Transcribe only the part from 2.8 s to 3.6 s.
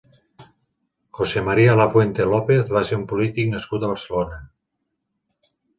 ser un polític